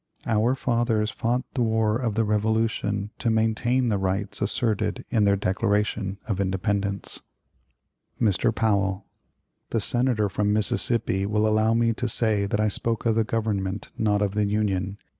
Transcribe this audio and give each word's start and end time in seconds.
Our 0.25 0.55
fathers 0.55 1.11
fought 1.11 1.43
the 1.53 1.61
war 1.61 1.99
of 1.99 2.15
the 2.15 2.23
Revolution 2.23 3.11
to 3.19 3.29
maintain 3.29 3.89
the 3.89 3.99
rights 3.99 4.41
asserted 4.41 5.05
in 5.11 5.25
their 5.25 5.35
Declaration 5.35 6.17
of 6.25 6.41
Independence." 6.41 7.19
Mr. 8.19 8.51
Powell: 8.51 9.05
"The 9.69 9.79
Senator 9.79 10.27
from 10.27 10.51
Mississippi 10.51 11.27
will 11.27 11.47
allow 11.47 11.75
me 11.75 11.93
to 11.93 12.09
say 12.09 12.47
that 12.47 12.59
I 12.59 12.67
spoke 12.67 13.05
of 13.05 13.13
the 13.13 13.23
Government, 13.23 13.91
not 13.95 14.23
of 14.23 14.33
the 14.33 14.45
Union. 14.45 14.97